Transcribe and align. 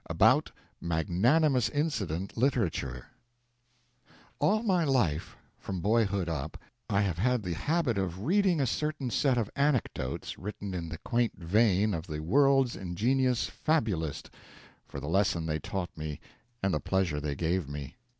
ABOUT 0.09 0.51
MAGNANIMOUS 0.81 1.69
INCIDENT 1.69 2.35
LITERATURE 2.35 3.05
All 4.39 4.63
my 4.63 4.83
life, 4.83 5.37
from 5.59 5.79
boyhood 5.79 6.27
up, 6.27 6.57
I 6.89 7.01
have 7.01 7.19
had 7.19 7.43
the 7.43 7.53
habit 7.53 7.99
of 7.99 8.23
reading 8.23 8.59
a 8.59 8.65
certain 8.65 9.11
set 9.11 9.37
of 9.37 9.51
anecdotes, 9.55 10.39
written 10.39 10.73
in 10.73 10.89
the 10.89 10.97
quaint 10.97 11.37
vein 11.37 11.93
of 11.93 12.07
The 12.07 12.19
World's 12.19 12.75
ingenious 12.75 13.45
Fabulist, 13.45 14.31
for 14.87 14.99
the 14.99 15.07
lesson 15.07 15.45
they 15.45 15.59
taught 15.59 15.95
me 15.95 16.19
and 16.63 16.73
the 16.73 16.79
pleasure 16.79 17.21
they 17.21 17.35
gave 17.35 17.69
me. 17.69 17.95